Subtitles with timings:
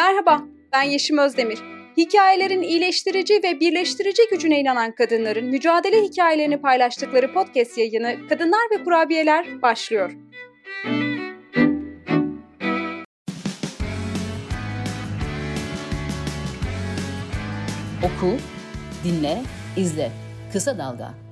[0.00, 1.58] Merhaba, ben Yeşim Özdemir.
[1.96, 9.62] Hikayelerin iyileştirici ve birleştirici gücüne inanan kadınların mücadele hikayelerini paylaştıkları podcast yayını Kadınlar ve Kurabiyeler
[9.62, 10.12] başlıyor.
[18.04, 18.36] Oku,
[19.04, 19.42] dinle,
[19.76, 20.10] izle.
[20.52, 21.29] Kısa Dalga.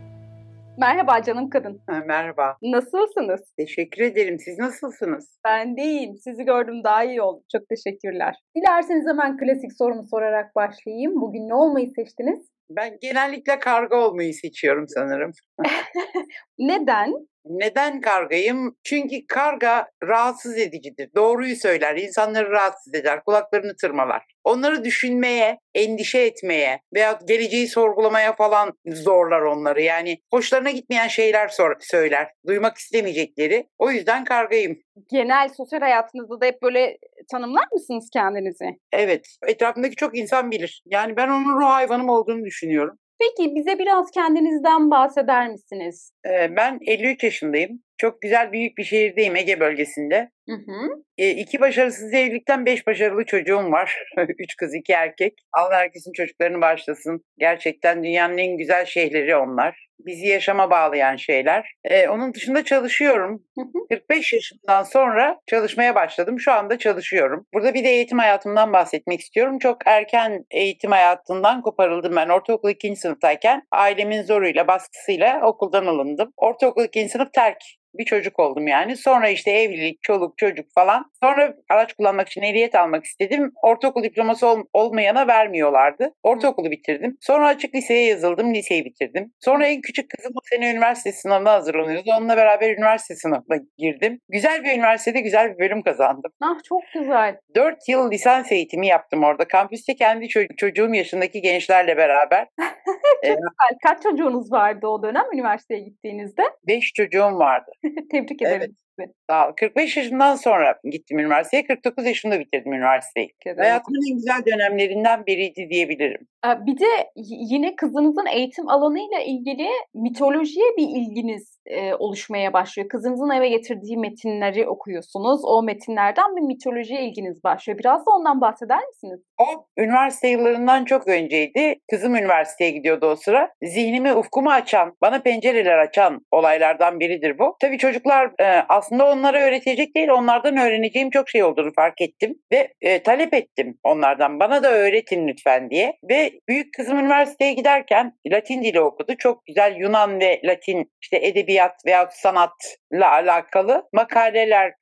[0.80, 1.80] Merhaba canım kadın.
[1.86, 2.56] Ha, merhaba.
[2.62, 3.40] Nasılsınız?
[3.56, 4.38] Teşekkür ederim.
[4.38, 5.38] Siz nasılsınız?
[5.44, 6.16] Ben de iyiyim.
[6.16, 7.42] Sizi gördüm daha iyi oldu.
[7.52, 8.34] Çok teşekkürler.
[8.56, 11.20] Dilerseniz hemen klasik sorumu sorarak başlayayım.
[11.20, 12.48] Bugün ne olmayı seçtiniz?
[12.70, 15.32] Ben genellikle karga olmayı seçiyorum sanırım.
[16.58, 17.12] Neden?
[17.44, 18.76] Neden kargayım?
[18.84, 21.10] Çünkü karga rahatsız edicidir.
[21.16, 24.22] Doğruyu söyler, insanları rahatsız eder, kulaklarını tırmalar.
[24.44, 29.82] Onları düşünmeye, endişe etmeye veya geleceği sorgulamaya falan zorlar onları.
[29.82, 33.68] Yani hoşlarına gitmeyen şeyler sor- söyler, duymak istemeyecekleri.
[33.78, 34.78] O yüzden kargayım.
[35.10, 36.98] Genel sosyal hayatınızda da hep böyle
[37.30, 38.78] tanımlar mısınız kendinizi?
[38.92, 40.82] Evet, etrafımdaki çok insan bilir.
[40.86, 42.98] Yani ben onun ruh hayvanım olduğunu düşünüyorum.
[43.20, 46.12] Peki bize biraz kendinizden bahseder misiniz?
[46.26, 47.82] Ee, Ben 53 yaşındayım.
[47.96, 50.30] Çok güzel büyük bir şehirdeyim Ege bölgesinde.
[50.48, 51.02] Hı hı.
[51.18, 54.04] E, iki başarısız evlilikten beş başarılı çocuğum var.
[54.38, 55.34] Üç kız iki erkek.
[55.52, 57.24] Allah herkesin çocuklarını başlasın.
[57.38, 59.87] Gerçekten dünyanın en güzel şeyleri onlar.
[59.98, 61.72] Bizi yaşama bağlayan şeyler.
[61.84, 63.42] E, onun dışında çalışıyorum.
[63.58, 63.98] Hı hı.
[63.98, 66.40] 45 yaşından sonra çalışmaya başladım.
[66.40, 67.46] Şu anda çalışıyorum.
[67.54, 69.58] Burada bir de eğitim hayatımdan bahsetmek istiyorum.
[69.58, 72.28] Çok erken eğitim hayatından koparıldım ben.
[72.28, 72.96] Ortaokul 2.
[72.96, 76.32] sınıftayken ailemin zoruyla, baskısıyla okuldan alındım.
[76.36, 77.08] Ortaokul 2.
[77.08, 77.58] sınıf terk
[77.98, 78.96] bir çocuk oldum yani.
[78.96, 81.10] Sonra işte evlilik, çoluk, çocuk falan.
[81.22, 83.52] Sonra araç kullanmak için ehliyet almak istedim.
[83.62, 86.14] Ortaokul diploması ol- olmayana vermiyorlardı.
[86.22, 87.16] Ortaokulu bitirdim.
[87.20, 88.54] Sonra açık liseye yazıldım.
[88.54, 89.32] Liseyi bitirdim.
[89.40, 92.10] Sonra en küçük kızım bu sene üniversite sınavına hazırlanıyordu.
[92.18, 94.20] Onunla beraber üniversite sınavına girdim.
[94.28, 96.32] Güzel bir üniversitede güzel bir bölüm kazandım.
[96.42, 97.36] Ah çok güzel.
[97.56, 99.48] 4 yıl lisans eğitimi yaptım orada.
[99.48, 102.46] Kampüste kendi ço- çocuğum yaşındaki gençlerle beraber.
[103.22, 103.36] Güzel.
[103.82, 106.42] Kaç çocuğunuz vardı o dönem üniversiteye gittiğinizde?
[106.66, 107.70] 5 çocuğum vardı.
[108.10, 108.70] Tebrik Evet.
[109.00, 109.26] Ederim sizi.
[109.30, 109.52] Sağ ol.
[109.56, 111.64] 45 yaşından sonra gittim üniversiteye.
[111.64, 113.28] 49 yaşında bitirdim üniversiteyi.
[113.46, 113.58] Ederim.
[113.58, 116.26] Hayatımın en güzel dönemlerinden biriydi diyebilirim.
[116.66, 117.10] Bir de
[117.50, 121.58] yine kızınızın eğitim alanıyla ilgili mitolojiye bir ilginiz
[121.98, 122.88] oluşmaya başlıyor.
[122.88, 125.40] Kızınızın eve getirdiği metinleri okuyorsunuz.
[125.44, 127.78] O metinlerden bir mitolojiye ilginiz başlıyor.
[127.78, 129.20] Biraz da ondan bahseder misiniz?
[129.40, 131.74] O üniversite yıllarından çok önceydi.
[131.90, 133.50] Kızım üniversiteye gidiyordu o sıra.
[133.62, 137.56] Zihnimi, ufkumu açan, bana pencereler açan olaylardan biridir bu.
[137.60, 142.34] Tabii çocuklar e, aslında onlara öğretecek değil, onlardan öğreneceğim çok şey olduğunu fark ettim.
[142.52, 145.98] Ve e, talep ettim onlardan, bana da öğretin lütfen diye.
[146.10, 149.16] Ve büyük kızım üniversiteye giderken Latin dili okudu.
[149.18, 154.72] Çok güzel Yunan ve Latin işte edebiyat veya sanatla alakalı makaleler,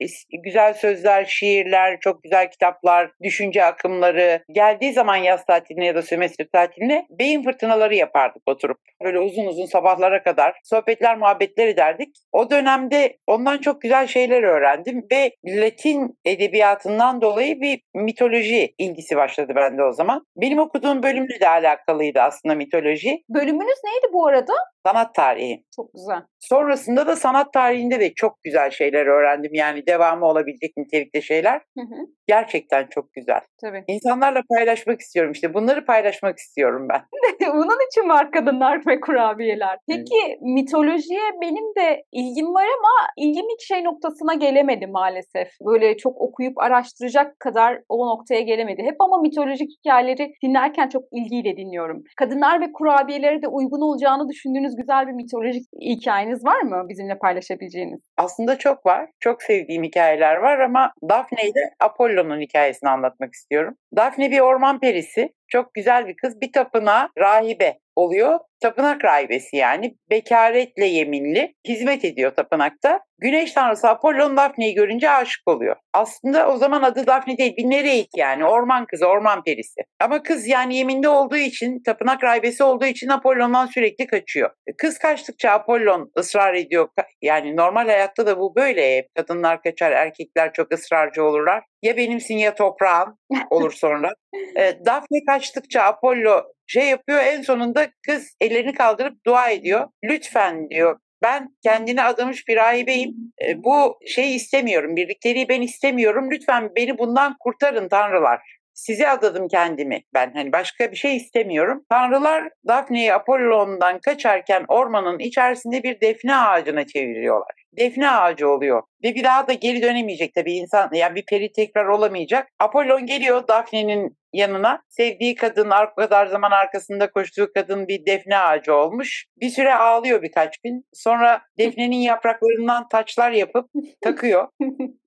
[0.44, 4.44] güzel sözler, şiirler, çok güzel kitaplar, düşünce akımları.
[4.52, 8.78] Geldiği zaman yaz tatiline ya da sömestr tatiline beyin fırtınaları yapardık oturup.
[9.04, 12.08] Böyle uzun uzun sabahlara kadar sohbetler, muhabbetler ederdik.
[12.32, 19.52] O dönemde ondan çok güzel şeyler öğrendim ve Latin edebiyatından dolayı bir mitoloji ilgisi başladı
[19.56, 20.26] bende o zaman.
[20.36, 23.22] Benim okuduğum bölümle de alakalıydı aslında mitoloji.
[23.28, 24.52] Bölümünüz neydi bu arada?
[24.86, 25.64] Sanat tarihi.
[25.76, 26.22] Çok güzel.
[26.38, 29.54] Sonrasında da sanat tarihinde de çok güzel şeyler öğrendim.
[29.54, 31.60] Yani devamı olabilecek nitelikte şeyler.
[31.78, 33.40] Hı hı, Gerçekten çok güzel.
[33.60, 33.84] Tabii.
[33.88, 35.54] İnsanlarla paylaşmak istiyorum işte.
[35.54, 37.02] Bunları paylaşmak istiyorum ben.
[37.54, 39.78] Bunun için var kadınlar ve kurabiyeler.
[39.88, 45.48] Peki mitolojiye benim de ilgim var ama ilgim hiç şey noktasına gelemedi maalesef.
[45.66, 48.82] Böyle çok okuyup araştıracak kadar o noktaya gelemedi.
[48.82, 52.04] Hep ama mitolojik hikayeleri dinlerken çok ilgiyle dinliyorum.
[52.16, 58.00] Kadınlar ve kurabiyelere de uygun olacağını düşündüğünüz güzel bir mitolojik hikayeniz var mı bizimle paylaşabileceğiniz?
[58.16, 59.10] Aslında çok var.
[59.20, 63.74] Çok sevdiğim hikayeler var ama Daphne ile Apollo'nun hikayesini anlatmak istiyorum.
[63.96, 65.32] Daphne bir orman perisi.
[65.48, 66.40] Çok güzel bir kız.
[66.40, 68.38] Bir tapınağa rahibe oluyor.
[68.60, 69.94] Tapınak rahibesi yani.
[70.10, 71.54] Bekaretle yeminli.
[71.68, 73.00] Hizmet ediyor tapınakta.
[73.18, 75.76] Güneş tanrısı Apollon Daphne'yi görünce aşık oluyor.
[75.94, 77.56] Aslında o zaman adı Daphne değil.
[77.56, 78.44] Bir Nereid yani.
[78.44, 79.80] Orman kızı, orman perisi.
[80.00, 84.50] Ama kız yani yeminli olduğu için, tapınak rahibesi olduğu için Apollon'dan sürekli kaçıyor.
[84.78, 86.88] Kız kaçtıkça Apollon ısrar ediyor.
[87.22, 89.08] Yani normal hayatta da bu böyle.
[89.14, 91.64] Kadınlar kaçar, erkekler çok ısrarcı olurlar.
[91.86, 93.18] Ya benimsin ya toprağın
[93.50, 94.12] olur sonra.
[94.56, 99.88] E, Daphne kaçtıkça Apollo şey yapıyor en sonunda kız ellerini kaldırıp dua ediyor.
[100.04, 103.14] Lütfen diyor ben kendine adamış bir rahibeyim.
[103.46, 104.96] E, bu şeyi istemiyorum.
[104.96, 106.30] Birlikteliği ben istemiyorum.
[106.30, 108.40] Lütfen beni bundan kurtarın tanrılar.
[108.74, 110.32] Size adadım kendimi ben.
[110.34, 111.84] Hani başka bir şey istemiyorum.
[111.90, 117.65] Tanrılar Daphne'yi Apollon'dan kaçarken ormanın içerisinde bir defne ağacına çeviriyorlar.
[117.72, 118.82] Defne ağacı oluyor.
[119.04, 120.90] Ve bir daha da geri dönemeyecek tabii insan.
[120.92, 122.48] Yani bir peri tekrar olamayacak.
[122.58, 124.82] Apollon geliyor Daphne'nin yanına.
[124.88, 129.26] Sevdiği kadın, o kadar zaman arkasında koştuğu kadın bir defne ağacı olmuş.
[129.40, 130.84] Bir süre ağlıyor birkaç gün.
[130.92, 133.70] Sonra defnenin yapraklarından taçlar yapıp
[134.04, 134.48] takıyor.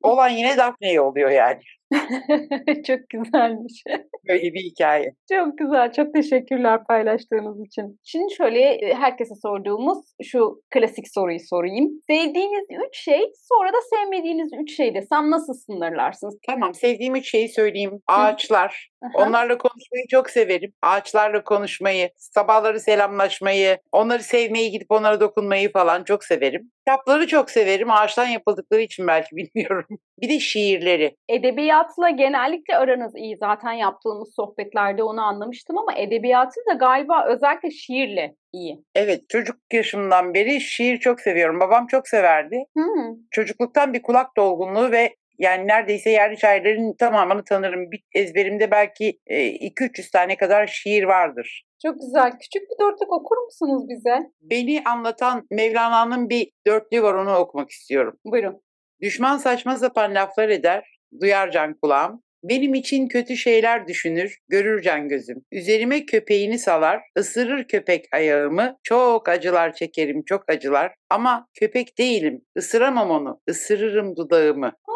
[0.02, 1.60] Olan yine Daphne'ye oluyor yani.
[2.88, 3.84] çok güzelmiş.
[4.28, 5.14] Böyle bir hikaye.
[5.32, 5.92] Çok güzel.
[5.92, 8.00] Çok teşekkürler paylaştığınız için.
[8.04, 11.90] Şimdi şöyle e, herkese sorduğumuz şu klasik soruyu sorayım.
[12.08, 16.38] Sevdiğiniz üç şey, sonra da sevmediğiniz üç şey desem nasıl sınırlarsınız?
[16.48, 18.02] Tamam sevdiğim üç şeyi söyleyeyim.
[18.08, 18.90] Ağaçlar.
[19.14, 20.74] Onlarla konuşmayı çok severim.
[20.82, 26.72] Ağaçlarla konuşmayı, sabahları selamlaşmayı, onları sevmeyi, gidip onlara dokunmayı falan çok severim.
[26.88, 27.92] Kitapları çok severim.
[27.92, 29.86] Ağaçtan yapıldıkları için belki bilmiyorum.
[30.22, 31.16] Bir de şiirleri.
[31.80, 33.38] Edebiyatla genellikle aranız iyi.
[33.38, 38.84] Zaten yaptığımız sohbetlerde onu anlamıştım ama edebiyatı da galiba özellikle şiirle iyi.
[38.96, 41.60] Evet çocuk yaşımdan beri şiir çok seviyorum.
[41.60, 42.64] Babam çok severdi.
[42.74, 43.16] Hmm.
[43.32, 47.92] Çocukluktan bir kulak dolgunluğu ve yani neredeyse yerli şairlerin tamamını tanırım.
[47.92, 51.64] Bir ezberimde belki 2-300 tane kadar şiir vardır.
[51.82, 52.32] Çok güzel.
[52.32, 54.20] Küçük bir dörtlük okur musunuz bize?
[54.42, 58.18] Beni anlatan Mevlana'nın bir dörtlüğü var onu okumak istiyorum.
[58.26, 58.62] Buyurun.
[59.02, 62.24] Düşman saçma sapan laflar eder, duyar can kulağım.
[62.44, 65.38] Benim için kötü şeyler düşünür, görür can gözüm.
[65.52, 68.78] Üzerime köpeğini salar, ısırır köpek ayağımı.
[68.84, 70.96] Çok acılar çekerim, çok acılar.
[71.10, 74.66] Ama köpek değilim, ısıramam onu, ısırırım dudağımı.
[74.66, 74.94] Ne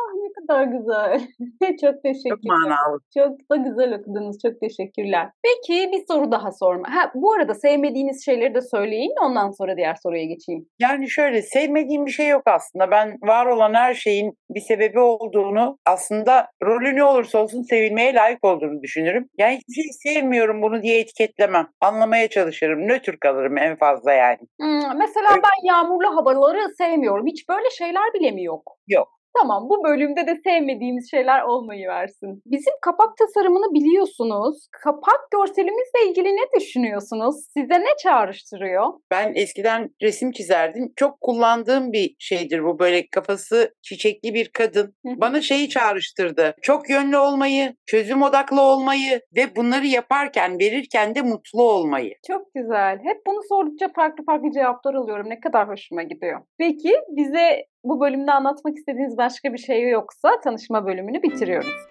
[0.47, 1.21] kadar güzel.
[1.81, 2.29] Çok teşekkürler.
[2.29, 2.99] Çok manalı.
[3.17, 4.37] Çok da güzel okudunuz.
[4.45, 5.29] Çok teşekkürler.
[5.43, 6.95] Peki bir soru daha sorma.
[6.95, 9.13] Ha, bu arada sevmediğiniz şeyleri de söyleyin.
[9.25, 10.65] Ondan sonra diğer soruya geçeyim.
[10.79, 12.91] Yani şöyle sevmediğim bir şey yok aslında.
[12.91, 18.45] Ben var olan her şeyin bir sebebi olduğunu aslında rolü ne olursa olsun sevilmeye layık
[18.45, 19.29] olduğunu düşünürüm.
[19.37, 21.67] Yani hiçbir şey sevmiyorum bunu diye etiketlemem.
[21.81, 22.87] Anlamaya çalışırım.
[22.87, 24.39] Nötr kalırım en fazla yani.
[24.61, 27.27] Hmm, mesela ben yağmurlu havaları sevmiyorum.
[27.27, 28.63] Hiç böyle şeyler bile mi yok?
[28.87, 29.07] Yok.
[29.37, 32.41] Tamam bu bölümde de sevmediğimiz şeyler olmayı versin.
[32.45, 34.67] Bizim kapak tasarımını biliyorsunuz.
[34.83, 37.35] Kapak görselimizle ilgili ne düşünüyorsunuz?
[37.53, 38.93] Size ne çağrıştırıyor?
[39.11, 40.93] Ben eskiden resim çizerdim.
[40.95, 44.95] Çok kullandığım bir şeydir bu böyle kafası çiçekli bir kadın.
[45.05, 46.55] Bana şeyi çağrıştırdı.
[46.61, 52.13] Çok yönlü olmayı, çözüm odaklı olmayı ve bunları yaparken, verirken de mutlu olmayı.
[52.27, 52.99] Çok güzel.
[53.03, 55.29] Hep bunu sordukça farklı farklı cevaplar alıyorum.
[55.29, 56.41] Ne kadar hoşuma gidiyor.
[56.57, 61.87] Peki bize bu bölümde anlatmak istediğiniz başka bir şey yoksa tanışma bölümünü bitiriyoruz.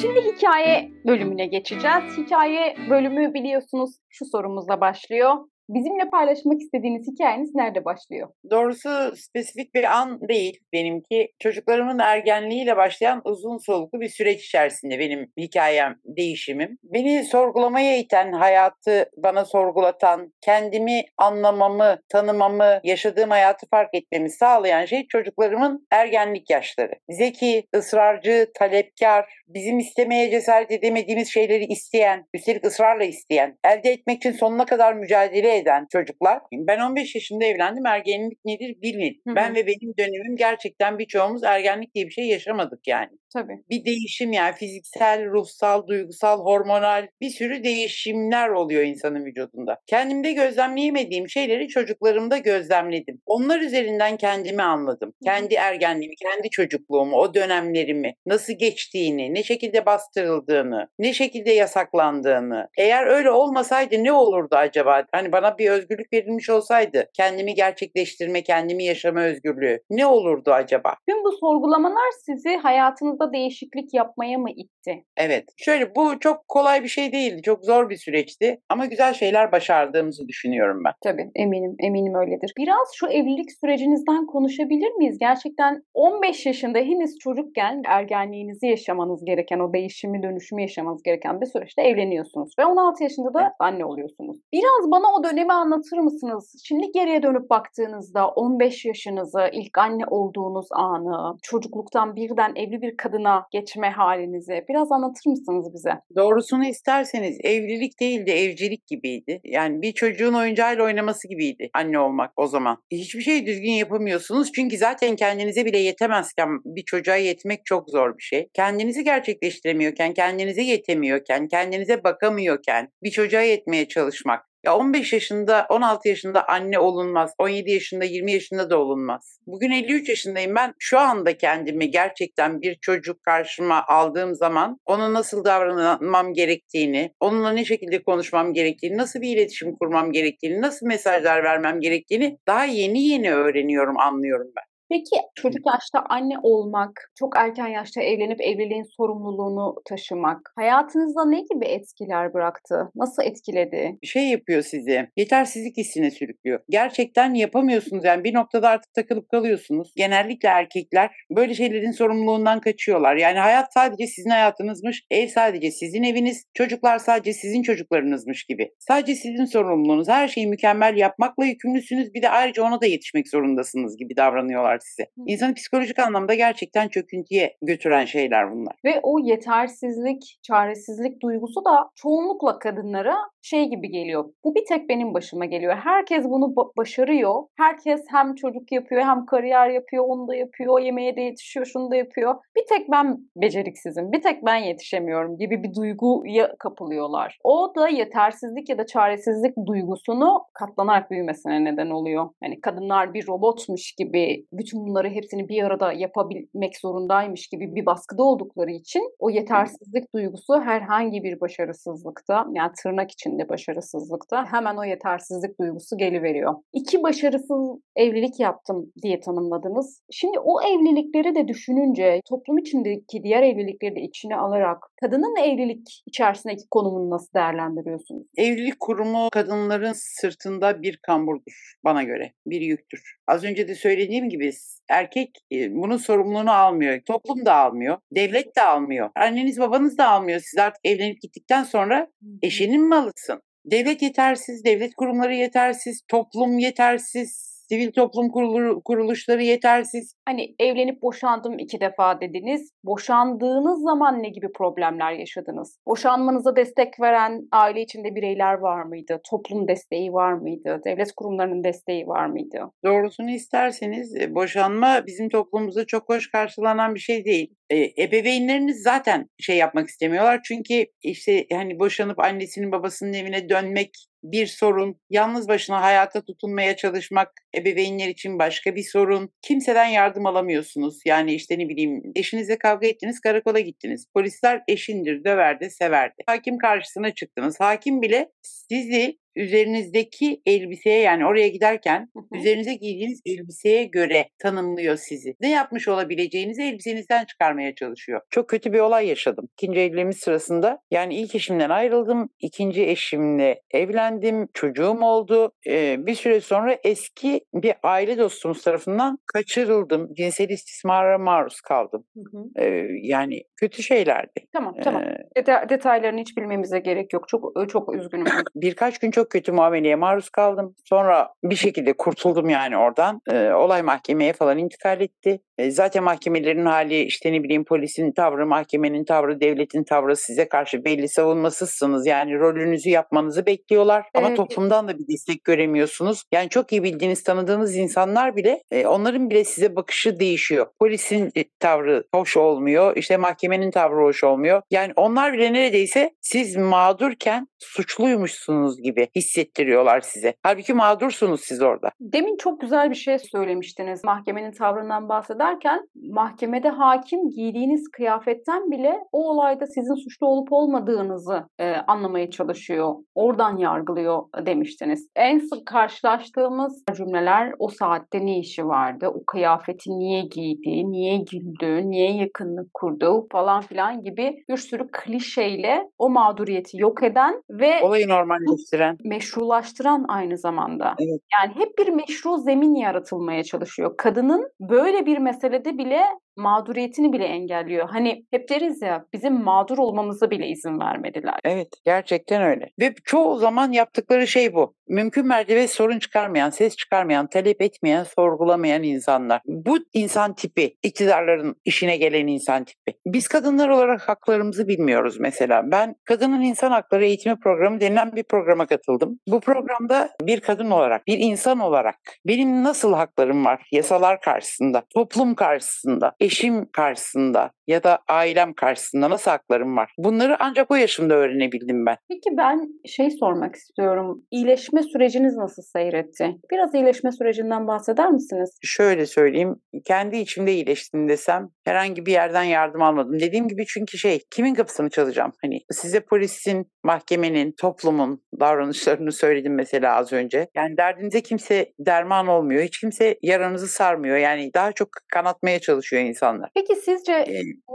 [0.00, 2.18] Şimdi hikaye bölümüne geçeceğiz.
[2.18, 5.34] Hikaye bölümü biliyorsunuz şu sorumuzla başlıyor.
[5.74, 8.28] Bizimle paylaşmak istediğiniz hikayeniz nerede başlıyor?
[8.50, 11.28] Doğrusu spesifik bir an değil benimki.
[11.38, 16.78] Çocuklarımın ergenliğiyle başlayan uzun soluklu bir süreç içerisinde benim hikayem, değişimim.
[16.82, 25.06] Beni sorgulamaya iten, hayatı bana sorgulatan, kendimi anlamamı, tanımamı, yaşadığım hayatı fark etmemi sağlayan şey
[25.06, 26.92] çocuklarımın ergenlik yaşları.
[27.08, 34.32] Zeki, ısrarcı, talepkar, bizim istemeye cesaret edemediğimiz şeyleri isteyen, üstelik ısrarla isteyen, elde etmek için
[34.32, 36.40] sonuna kadar mücadele eden çocuklar.
[36.52, 37.86] Ben 15 yaşında evlendim.
[37.86, 39.20] Ergenlik nedir bilmedim.
[39.26, 39.36] Hı hı.
[39.36, 43.10] Ben ve benim dönemim gerçekten birçoğumuz ergenlik diye bir şey yaşamadık yani.
[43.32, 43.58] Tabii.
[43.70, 49.76] Bir değişim yani fiziksel, ruhsal, duygusal, hormonal bir sürü değişimler oluyor insanın vücudunda.
[49.86, 53.20] Kendimde gözlemleyemediğim şeyleri çocuklarımda gözlemledim.
[53.26, 55.12] Onlar üzerinden kendimi anladım.
[55.24, 62.68] Kendi ergenliğimi, kendi çocukluğumu, o dönemlerimi, nasıl geçtiğini, ne şekilde bastırıldığını, ne şekilde yasaklandığını.
[62.78, 65.04] Eğer öyle olmasaydı ne olurdu acaba?
[65.12, 70.94] Hani bana bir özgürlük verilmiş olsaydı, kendimi gerçekleştirme, kendimi yaşama özgürlüğü ne olurdu acaba?
[71.08, 75.04] Tüm bu sorgulamalar sizi hayatınızda değişiklik yapmaya mı itti?
[75.16, 75.44] Evet.
[75.56, 77.42] Şöyle bu çok kolay bir şey değildi.
[77.42, 78.60] Çok zor bir süreçti.
[78.68, 80.92] Ama güzel şeyler başardığımızı düşünüyorum ben.
[81.04, 82.52] Tabii eminim, eminim öyledir.
[82.58, 85.18] Biraz şu evlilik sürecinizden konuşabilir miyiz?
[85.20, 91.82] Gerçekten 15 yaşında henüz çocukken ergenliğinizi yaşamanız gereken, o değişimi, dönüşümü yaşamanız gereken bir süreçte
[91.82, 92.50] evleniyorsunuz.
[92.58, 94.36] Ve 16 yaşında da anne oluyorsunuz.
[94.52, 96.62] Biraz bana o dönemi anlatır mısınız?
[96.64, 103.46] Şimdi geriye dönüp baktığınızda 15 yaşınızı, ilk anne olduğunuz anı, çocukluktan birden evli bir kadına
[103.52, 105.92] geçme halinizi biraz anlatır mısınız bize?
[106.16, 109.40] Doğrusunu isterseniz evlilik değil de evcilik gibiydi.
[109.44, 112.76] Yani bir çocuğun oyuncağıyla oynaması gibiydi anne olmak o zaman.
[112.90, 118.22] Hiçbir şey düzgün yapamıyorsunuz çünkü zaten kendinize bile yetemezken bir çocuğa yetmek çok zor bir
[118.22, 118.48] şey.
[118.54, 126.48] Kendinizi gerçekleştiremiyorken, kendinize yetemiyorken, kendinize bakamıyorken bir çocuğa yetmeye çalışmak Ya 15 yaşında, 16 yaşında
[126.48, 127.34] anne olunmaz.
[127.38, 129.38] 17 yaşında, 20 yaşında da olunmaz.
[129.46, 130.54] Bugün 53 yaşındayım.
[130.54, 137.52] Ben şu anda kendimi gerçekten bir çocuk karşıma aldığım zaman ona nasıl davranmam gerektiğini, onunla
[137.52, 143.02] ne şekilde konuşmam gerektiğini, nasıl bir iletişim kurmam gerektiğini, nasıl mesajlar vermem gerektiğini daha yeni
[143.02, 144.69] yeni öğreniyorum, anlıyorum ben.
[144.90, 151.66] Peki çocuk yaşta anne olmak, çok erken yaşta evlenip evliliğin sorumluluğunu taşımak hayatınızda ne gibi
[151.66, 152.90] etkiler bıraktı?
[152.94, 153.98] Nasıl etkiledi?
[154.02, 155.08] şey yapıyor sizi.
[155.16, 156.60] Yetersizlik hissine sürüklüyor.
[156.70, 159.92] Gerçekten yapamıyorsunuz yani bir noktada artık takılıp kalıyorsunuz.
[159.96, 163.16] Genellikle erkekler böyle şeylerin sorumluluğundan kaçıyorlar.
[163.16, 168.70] Yani hayat sadece sizin hayatınızmış, ev sadece sizin eviniz, çocuklar sadece sizin çocuklarınızmış gibi.
[168.78, 170.08] Sadece sizin sorumluluğunuz.
[170.08, 172.14] Her şeyi mükemmel yapmakla yükümlüsünüz.
[172.14, 175.10] Bir de ayrıca ona da yetişmek zorundasınız gibi davranıyorlar size.
[175.26, 178.76] İnsanı psikolojik anlamda gerçekten çöküntüye götüren şeyler bunlar.
[178.84, 184.24] Ve o yetersizlik, çaresizlik duygusu da çoğunlukla kadınlara şey gibi geliyor.
[184.44, 185.76] Bu bir tek benim başıma geliyor.
[185.76, 187.34] Herkes bunu ba- başarıyor.
[187.56, 191.96] Herkes hem çocuk yapıyor hem kariyer yapıyor, onu da yapıyor, yemeğe de yetişiyor, şunu da
[191.96, 192.34] yapıyor.
[192.56, 197.38] Bir tek ben beceriksizim, bir tek ben yetişemiyorum gibi bir duyguya kapılıyorlar.
[197.44, 202.30] O da yetersizlik ya da çaresizlik duygusunu katlanarak büyümesine neden oluyor.
[202.42, 208.22] Yani kadınlar bir robotmuş gibi bütün bunları hepsini bir arada yapabilmek zorundaymış gibi bir baskıda
[208.22, 215.60] oldukları için o yetersizlik duygusu herhangi bir başarısızlıkta yani tırnak içinde başarısızlıkta hemen o yetersizlik
[215.60, 216.54] duygusu geliveriyor.
[216.72, 220.02] İki başarısız evlilik yaptım diye tanımladınız.
[220.10, 226.62] Şimdi o evlilikleri de düşününce toplum içindeki diğer evlilikleri de içine alarak kadının evlilik içerisindeki
[226.70, 228.26] konumunu nasıl değerlendiriyorsunuz?
[228.36, 233.16] Evlilik kurumu kadınların sırtında bir kamburdur bana göre, bir yüktür.
[233.26, 234.52] Az önce de söylediğim gibi
[234.88, 237.00] erkek e, bunun sorumluluğunu almıyor.
[237.06, 239.10] Toplum da almıyor, devlet de almıyor.
[239.16, 240.40] Anneniz babanız da almıyor.
[240.40, 242.08] Siz artık evlenip gittikten sonra
[242.42, 242.88] eşinin
[243.20, 243.42] malısın.
[243.64, 250.14] Devlet yetersiz, devlet kurumları yetersiz, toplum yetersiz, sivil toplum kurulu- kuruluşları yetersiz.
[250.28, 252.70] Hani evlenip boşandım iki defa dediniz.
[252.84, 255.78] Boşandığınız zaman ne gibi problemler yaşadınız?
[255.86, 259.20] Boşanmanıza destek veren aile içinde bireyler var mıydı?
[259.30, 260.80] Toplum desteği var mıydı?
[260.84, 262.58] Devlet kurumlarının desteği var mıydı?
[262.84, 267.54] Doğrusunu isterseniz e, boşanma bizim toplumumuzda çok hoş karşılanan bir şey değil.
[267.70, 270.40] E, ebeveynleriniz zaten şey yapmak istemiyorlar.
[270.44, 273.90] Çünkü işte hani boşanıp annesinin babasının evine dönmek
[274.22, 275.00] bir sorun.
[275.10, 279.30] Yalnız başına hayata tutunmaya çalışmak ebeveynler için başka bir sorun.
[279.42, 280.98] Kimseden yardım alamıyorsunuz.
[281.06, 284.06] Yani işte ne bileyim eşinizle kavga ettiniz karakola gittiniz.
[284.14, 286.14] Polisler eşindir döverdi severdi.
[286.26, 287.60] Hakim karşısına çıktınız.
[287.60, 292.38] Hakim bile sizi üzerinizdeki elbiseye yani oraya giderken Hı hı.
[292.38, 295.34] üzerinize giydiğiniz elbiseye göre tanımlıyor sizi.
[295.40, 298.20] Ne yapmış olabileceğinizi elbisenizden çıkarmaya çalışıyor.
[298.30, 299.48] Çok kötü bir olay yaşadım.
[299.52, 302.28] İkinci evliliğimiz sırasında yani ilk eşimden ayrıldım.
[302.38, 304.48] ikinci eşimle evlendim.
[304.54, 305.52] Çocuğum oldu.
[305.66, 310.14] Ee, bir süre sonra eski bir aile dostumuz tarafından kaçırıldım.
[310.14, 312.04] Cinsel istismara maruz kaldım.
[312.16, 312.64] Hı hı.
[312.64, 314.46] Ee, yani kötü şeylerdi.
[314.52, 315.02] Tamam tamam.
[315.02, 317.28] Ee, Deta- detaylarını hiç bilmemize gerek yok.
[317.28, 318.24] Çok çok üzgünüm.
[318.54, 320.74] birkaç gün çok kötü muameleye maruz kaldım.
[320.84, 323.20] Sonra bir şekilde kurtuldum yani oradan.
[323.32, 325.40] Ee, olay mahkemeye falan intikal etti.
[325.60, 330.84] Ee, zaten mahkemelerin hali işte ne bileyim polisin tavrı, mahkemenin tavrı, devletin tavrı size karşı
[330.84, 332.06] belli savunmasızsınız.
[332.06, 334.04] Yani rolünüzü yapmanızı bekliyorlar.
[334.14, 334.36] Ama Evet.
[334.36, 336.22] toplumdan da bir destek göremiyorsunuz.
[336.32, 340.66] Yani çok iyi bildiğiniz, tanıdığınız insanlar bile e, onların bile size bakışı değişiyor.
[340.78, 342.96] Polisin e, tavrı hoş olmuyor.
[342.96, 344.62] işte mahkemenin tavrı hoş olmuyor.
[344.70, 350.34] Yani onlar bile neredeyse siz mağdurken suçluymuşsunuz gibi hissettiriyorlar size.
[350.42, 351.90] Halbuki mağdursunuz siz orada.
[352.00, 355.08] Demin çok güzel bir şey söylemiştiniz mahkemenin tavrından
[355.50, 355.88] bahsederken.
[356.10, 362.94] Mahkemede hakim giydiğiniz kıyafetten bile o olayda sizin suçlu olup olmadığınızı e, anlamaya çalışıyor.
[363.14, 365.08] Oradan yargılıyor demiştiniz.
[365.16, 369.08] En sık karşılaştığımız cümleler o saatte ne işi vardı?
[369.08, 370.90] O kıyafeti niye giydi?
[370.90, 371.90] Niye güldü?
[371.90, 373.26] Niye yakınlık kurdu?
[373.32, 378.96] Falan filan gibi bir sürü klişeyle o mağduriyeti yok eden ve Olayı normalleştiren.
[379.04, 380.94] meşrulaştıran aynı zamanda.
[380.98, 381.20] Evet.
[381.32, 383.94] Yani hep bir meşru zemin yaratılmaya çalışıyor.
[383.98, 386.02] Kadının böyle bir meselede bile
[386.36, 387.88] mağduriyetini bile engelliyor.
[387.88, 391.38] Hani hep deriz ya bizim mağdur olmamıza bile izin vermediler.
[391.44, 392.70] Evet gerçekten öyle.
[392.80, 394.74] Ve çoğu zaman yaptıkları şey bu.
[394.88, 399.40] Mümkün mertebe sorun çıkarmayan, ses çıkarmayan, talep etmeyen, sorgulamayan insanlar.
[399.46, 402.98] Bu insan tipi, iktidarların işine gelen insan tipi.
[403.06, 405.62] Biz kadınlar olarak haklarımızı bilmiyoruz mesela.
[405.70, 409.18] Ben Kadının İnsan Hakları Eğitimi Programı denilen bir programa katıldım.
[409.28, 411.96] Bu programda bir kadın olarak, bir insan olarak
[412.26, 419.30] benim nasıl haklarım var yasalar karşısında, toplum karşısında, eşim karşısında, ya da ailem karşısında nasıl
[419.30, 419.94] haklarım var?
[419.98, 421.96] Bunları ancak o yaşımda öğrenebildim ben.
[422.08, 424.24] Peki ben şey sormak istiyorum.
[424.30, 426.36] İyileşme süreciniz nasıl seyretti?
[426.52, 428.58] Biraz iyileşme sürecinden bahseder misiniz?
[428.62, 433.20] Şöyle söyleyeyim, kendi içimde iyileştim desem herhangi bir yerden yardım almadım.
[433.20, 435.32] Dediğim gibi çünkü şey, kimin kapısını çalacağım?
[435.42, 440.48] Hani size polisin, mahkemenin, toplumun davranışlarını söyledim mesela az önce.
[440.54, 442.62] Yani derdinize kimse derman olmuyor.
[442.62, 444.16] Hiç kimse yaranızı sarmıyor.
[444.16, 446.50] Yani daha çok kanatmaya çalışıyor insanlar.
[446.54, 447.26] Peki sizce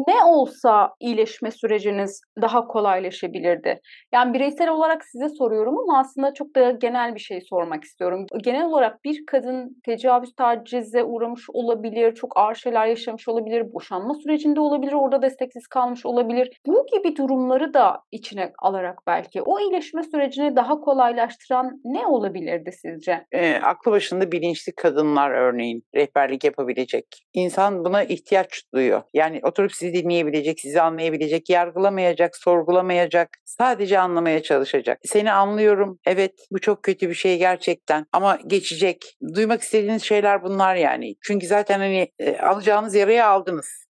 [0.08, 3.80] ne olsa iyileşme süreciniz daha kolaylaşabilirdi?
[4.14, 8.26] Yani bireysel olarak size soruyorum ama aslında çok da genel bir şey sormak istiyorum.
[8.44, 14.60] Genel olarak bir kadın tecavüz tacize uğramış olabilir, çok ağır şeyler yaşamış olabilir, boşanma sürecinde
[14.60, 16.60] olabilir, orada desteksiz kalmış olabilir.
[16.68, 23.26] Bu gibi durumları da içine alarak belki o iyileşme sürecini daha kolaylaştıran ne olabilirdi sizce?
[23.32, 27.06] e, aklı başında bilinçli kadınlar örneğin rehberlik yapabilecek.
[27.34, 29.02] İnsan buna ihtiyaç duyuyor.
[29.14, 35.00] Yani oturup sizi dinleyebilecek, sizi anlayabilecek, yargılamayacak, sorgulamayacak, sadece anlamaya çalışacak.
[35.06, 39.18] Seni anlıyorum, evet bu çok kötü bir şey gerçekten ama geçecek.
[39.36, 41.16] Duymak istediğiniz şeyler bunlar yani.
[41.22, 43.86] Çünkü zaten hani e, alacağınız yarayı aldınız.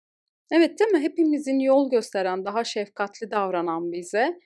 [0.52, 1.00] Evet değil mi?
[1.00, 4.38] Hepimizin yol gösteren, daha şefkatli davranan bize,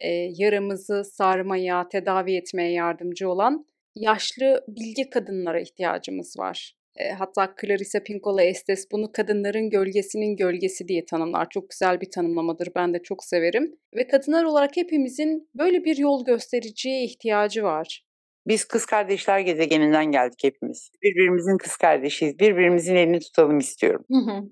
[0.00, 6.77] e, yaramızı sarmaya, tedavi etmeye yardımcı olan yaşlı bilge kadınlara ihtiyacımız var.
[6.98, 11.48] E, hatta Clarissa Pinkola Estes bunu kadınların gölgesinin gölgesi diye tanımlar.
[11.50, 12.68] Çok güzel bir tanımlamadır.
[12.76, 13.76] Ben de çok severim.
[13.96, 18.04] Ve kadınlar olarak hepimizin böyle bir yol göstericiye ihtiyacı var.
[18.46, 20.90] Biz kız kardeşler gezegeninden geldik hepimiz.
[21.02, 22.38] Birbirimizin kız kardeşiyiz.
[22.38, 24.04] Birbirimizin elini tutalım istiyorum.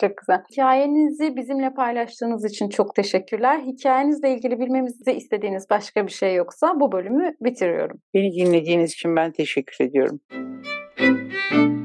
[0.00, 0.42] Çok güzel.
[0.52, 3.60] Hikayenizi bizimle paylaştığınız için çok teşekkürler.
[3.66, 8.00] Hikayenizle ilgili bilmemizi istediğiniz başka bir şey yoksa bu bölümü bitiriyorum.
[8.14, 10.20] Beni dinlediğiniz için ben teşekkür ediyorum.
[10.96, 11.77] Peki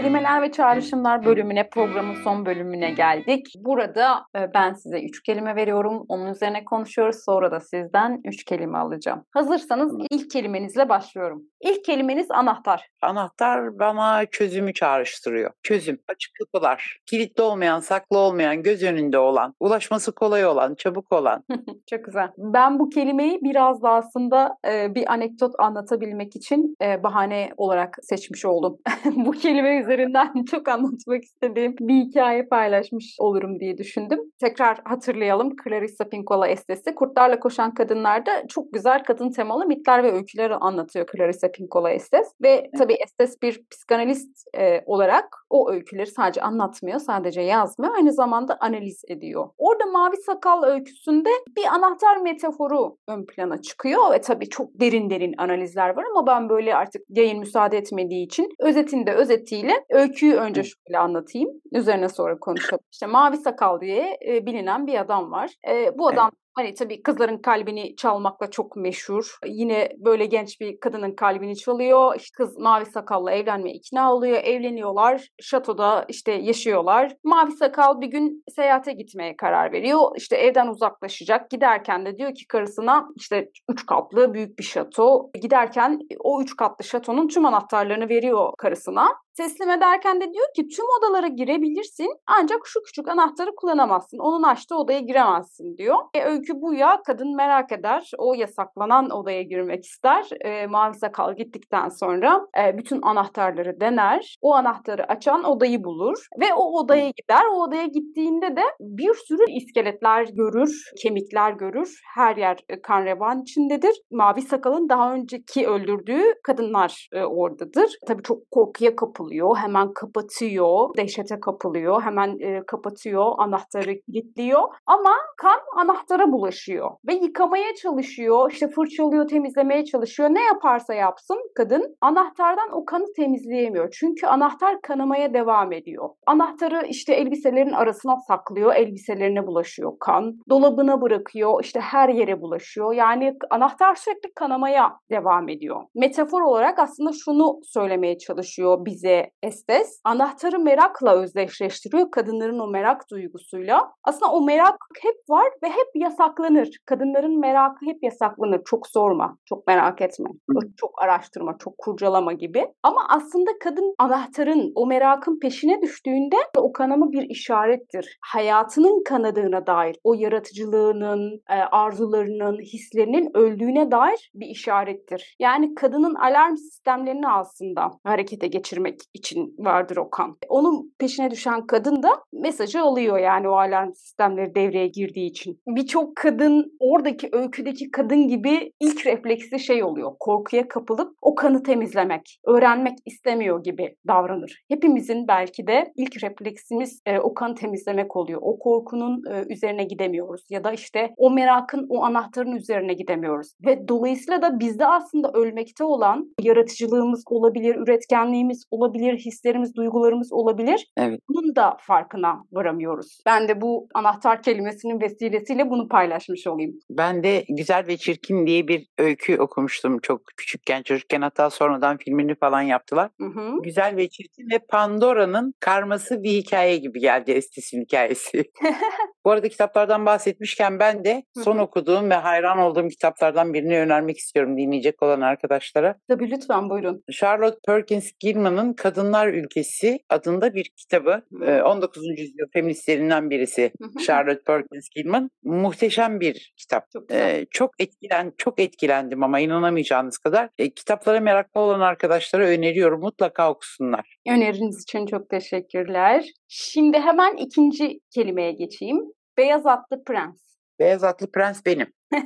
[0.00, 3.46] kelimeler ve çağrışımlar bölümüne, programın son bölümüne geldik.
[3.56, 6.04] Burada e, ben size üç kelime veriyorum.
[6.08, 7.16] Onun üzerine konuşuyoruz.
[7.24, 9.24] Sonra da sizden üç kelime alacağım.
[9.30, 11.42] Hazırsanız ilk kelimenizle başlıyorum.
[11.60, 12.88] İlk kelimeniz anahtar.
[13.02, 15.50] Anahtar bana çözümü çağrıştırıyor.
[15.62, 21.44] Çözüm, açık kapılar, kilitli olmayan, saklı olmayan, göz önünde olan, ulaşması kolay olan, çabuk olan.
[21.90, 22.28] Çok güzel.
[22.38, 28.44] Ben bu kelimeyi biraz da aslında e, bir anekdot anlatabilmek için e, bahane olarak seçmiş
[28.44, 28.78] oldum.
[29.04, 34.20] bu kelime üzerinden çok anlatmak istediğim bir hikaye paylaşmış olurum diye düşündüm.
[34.40, 35.56] Tekrar hatırlayalım.
[35.64, 41.50] Clarissa Pinkola Estes'i Kurtlarla Koşan Kadınlar'da çok güzel kadın temalı mitler ve öyküleri anlatıyor Clarissa
[41.50, 42.32] Pinkola Estes.
[42.42, 47.94] Ve tabii Estes bir psikanalist e, olarak o öyküleri sadece anlatmıyor, sadece yazmıyor.
[47.94, 49.48] Aynı zamanda analiz ediyor.
[49.58, 55.34] Orada Mavi Sakal öyküsünde bir anahtar metaforu ön plana çıkıyor ve tabii çok derin derin
[55.38, 60.98] analizler var ama ben böyle artık yayın müsaade etmediği için özetinde özetiyle öyküyü önce şöyle
[60.98, 61.50] anlatayım.
[61.72, 62.84] Üzerine sonra konuşalım.
[62.92, 65.50] İşte Mavi Sakal diye e, bilinen bir adam var.
[65.68, 69.38] E, bu adam Hani tabii kızların kalbini çalmakla çok meşhur.
[69.46, 72.14] Yine böyle genç bir kadının kalbini çalıyor.
[72.16, 74.36] İşte kız mavi sakalla evlenmeye ikna oluyor.
[74.44, 75.28] Evleniyorlar.
[75.40, 77.16] Şatoda işte yaşıyorlar.
[77.24, 80.00] Mavi sakal bir gün seyahate gitmeye karar veriyor.
[80.16, 81.50] İşte evden uzaklaşacak.
[81.50, 85.30] Giderken de diyor ki karısına işte üç katlı büyük bir şato.
[85.42, 89.08] Giderken o üç katlı şatonun tüm anahtarlarını veriyor karısına.
[89.38, 94.18] Teslim ederken de diyor ki tüm odalara girebilirsin ancak şu küçük anahtarı kullanamazsın.
[94.18, 95.96] Onun açtığı odaya giremezsin diyor.
[96.14, 98.10] E, öykü bu ya kadın merak eder.
[98.18, 100.28] O yasaklanan odaya girmek ister.
[100.40, 104.36] E, Mavi Sakal gittikten sonra e, bütün anahtarları dener.
[104.42, 107.42] O anahtarı açan odayı bulur ve o odaya gider.
[107.52, 112.00] O odaya gittiğinde de bir sürü iskeletler görür, kemikler görür.
[112.14, 114.00] Her yer e, kan revan içindedir.
[114.10, 117.98] Mavi Sakal'ın daha önceki öldürdüğü kadınlar e, oradadır.
[118.06, 118.96] Tabii çok korkuya
[119.28, 119.56] kapılıyor.
[119.56, 120.96] Hemen kapatıyor.
[120.96, 122.02] Dehşete kapılıyor.
[122.02, 123.32] Hemen e, kapatıyor.
[123.38, 124.62] Anahtarı kilitliyor.
[124.86, 126.90] Ama kan anahtara bulaşıyor.
[127.08, 128.50] Ve yıkamaya çalışıyor.
[128.52, 130.28] işte fırçalıyor, temizlemeye çalışıyor.
[130.30, 133.90] Ne yaparsa yapsın kadın anahtardan o kanı temizleyemiyor.
[133.90, 136.08] Çünkü anahtar kanamaya devam ediyor.
[136.26, 138.74] Anahtarı işte elbiselerin arasına saklıyor.
[138.74, 140.34] Elbiselerine bulaşıyor kan.
[140.48, 141.64] Dolabına bırakıyor.
[141.64, 142.92] işte her yere bulaşıyor.
[142.92, 145.80] Yani anahtar sürekli kanamaya devam ediyor.
[145.94, 152.10] Metafor olarak aslında şunu söylemeye çalışıyor bize Emile Estes anahtarı merakla özdeşleştiriyor.
[152.10, 153.92] Kadınların o merak duygusuyla.
[154.04, 156.68] Aslında o merak hep var ve hep yasaklanır.
[156.86, 158.60] Kadınların merakı hep yasaklanır.
[158.64, 160.30] Çok sorma, çok merak etme,
[160.76, 162.66] çok araştırma, çok kurcalama gibi.
[162.82, 168.18] Ama aslında kadın anahtarın, o merakın peşine düştüğünde o kanama bir işarettir.
[168.32, 175.36] Hayatının kanadığına dair, o yaratıcılığının, e, arzularının, hislerinin öldüğüne dair bir işarettir.
[175.40, 180.36] Yani kadının alarm sistemlerini aslında harekete geçirmek için vardır o kan.
[180.48, 185.60] Onun peşine düşen kadın da mesajı alıyor yani o alarm sistemleri devreye girdiği için.
[185.66, 190.12] Birçok kadın oradaki öyküdeki kadın gibi ilk refleksi şey oluyor.
[190.20, 194.62] Korkuya kapılıp o kanı temizlemek, öğrenmek istemiyor gibi davranır.
[194.68, 198.40] Hepimizin belki de ilk refleksimiz e, o kanı temizlemek oluyor.
[198.42, 203.52] O korkunun e, üzerine gidemiyoruz ya da işte o merakın o anahtarın üzerine gidemiyoruz.
[203.66, 210.86] Ve dolayısıyla da bizde aslında ölmekte olan yaratıcılığımız olabilir, üretkenliğimiz olabilir, hislerimiz, duygularımız olabilir.
[210.96, 211.20] Evet.
[211.28, 213.18] Bunun da farkına varamıyoruz.
[213.26, 216.74] Ben de bu anahtar kelimesinin vesilesiyle bunu paylaşmış olayım.
[216.90, 222.34] Ben de Güzel ve Çirkin diye bir öykü okumuştum çok küçükken çocukken hatta sonradan filmini
[222.34, 223.10] falan yaptılar.
[223.20, 223.62] Hı hı.
[223.62, 228.44] Güzel ve Çirkin ve Pandora'nın karması bir hikaye gibi geldi Estis'in hikayesi.
[229.24, 231.62] Bu arada kitaplardan bahsetmişken ben de son Hı hı.
[231.62, 235.94] okuduğum ve hayran olduğum kitaplardan birini önermek istiyorum dinleyecek olan arkadaşlara.
[236.08, 237.02] Tabii lütfen buyurun.
[237.12, 241.22] Charlotte Perkins Gilman'ın Kadınlar Ülkesi adında bir kitabı.
[241.32, 241.44] Hı.
[241.44, 242.02] Ee, 19.
[242.18, 243.72] yüzyıl feministlerinden birisi.
[244.06, 245.30] Charlotte Perkins Gilman.
[245.42, 246.90] Muhteşem bir kitap.
[246.92, 247.46] Çok güzel.
[247.50, 250.48] Çok etkilen çok etkilendim ama inanamayacağınız kadar.
[250.58, 253.00] Ee, kitaplara meraklı olan arkadaşlara öneriyorum.
[253.00, 254.16] Mutlaka okusunlar.
[254.28, 256.24] Öneriniz için çok teşekkürler.
[256.48, 258.98] Şimdi hemen ikinci kelimeye geçeyim.
[259.38, 260.47] Beyaz atlı prens.
[260.78, 261.92] Beyaz atlı prens benim.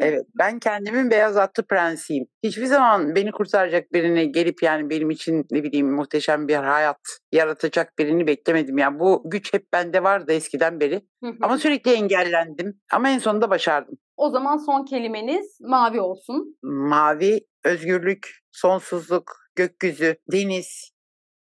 [0.00, 2.26] Evet, ben kendimin beyaz atlı prensiyim.
[2.42, 7.00] Hiçbir zaman beni kurtaracak birini gelip yani benim için ne bileyim muhteşem bir hayat
[7.32, 8.78] yaratacak birini beklemedim.
[8.78, 11.02] Yani bu güç hep bende vardı eskiden beri.
[11.42, 12.80] Ama sürekli engellendim.
[12.92, 13.98] Ama en sonunda başardım.
[14.16, 16.58] O zaman son kelimeniz mavi olsun.
[16.62, 20.92] Mavi, özgürlük, sonsuzluk, gökyüzü, deniz.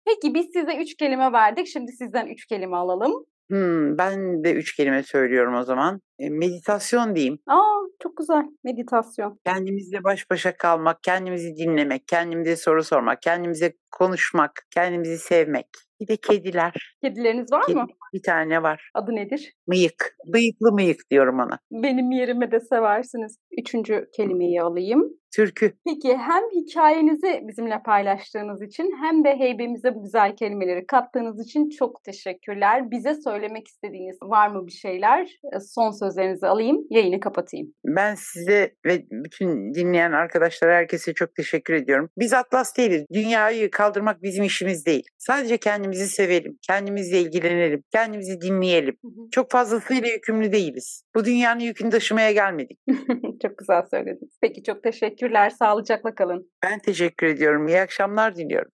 [0.05, 1.67] Peki biz size üç kelime verdik.
[1.67, 3.25] Şimdi sizden üç kelime alalım.
[3.51, 6.01] Hmm, ben de üç kelime söylüyorum o zaman.
[6.19, 7.39] E, meditasyon diyeyim.
[7.47, 8.43] Aa çok güzel.
[8.63, 9.39] Meditasyon.
[9.45, 15.67] Kendimizle baş başa kalmak, kendimizi dinlemek, kendimize soru sormak, kendimize konuşmak, kendimizi sevmek.
[16.01, 16.95] Bir de kediler.
[17.03, 17.87] Kedileriniz var Kedi mı?
[18.13, 18.91] bir tane var.
[18.93, 19.53] Adı nedir?
[19.67, 20.15] Mıyık.
[20.33, 21.59] Bıyıklı mıyık diyorum ona.
[21.71, 23.37] Benim yerime de seversiniz.
[23.57, 25.09] Üçüncü kelimeyi alayım.
[25.31, 25.73] Türkü.
[25.85, 32.03] Peki hem hikayenizi bizimle paylaştığınız için hem de heybemize bu güzel kelimeleri kattığınız için çok
[32.03, 32.91] teşekkürler.
[32.91, 35.21] Bize söylemek istediğiniz var mı bir şeyler?
[35.55, 37.73] E, Son sözlerinizi alayım, yayını kapatayım.
[37.85, 42.09] Ben size ve bütün dinleyen arkadaşlara herkese çok teşekkür ediyorum.
[42.17, 43.05] Biz Atlas değiliz.
[43.13, 45.03] Dünyayı kaldırmak bizim işimiz değil.
[45.17, 46.57] Sadece kendimizi sevelim.
[46.67, 47.83] Kendimizle ilgilenelim.
[47.91, 48.97] Kendimizi dinleyelim.
[49.31, 51.03] Çok fazlasıyla yükümlü değiliz.
[51.15, 52.79] Bu dünyanın yükünü taşımaya gelmedik.
[53.41, 54.37] çok güzel söylediniz.
[54.41, 54.83] Peki çok
[55.21, 55.49] teşekkürler.
[55.49, 56.51] Sağlıcakla kalın.
[56.63, 57.67] Ben teşekkür ediyorum.
[57.67, 58.71] İyi akşamlar diliyorum.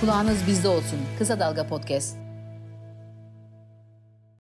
[0.00, 0.98] Kulağınız bizde olsun.
[1.18, 2.29] Kısa Dalga Podcast.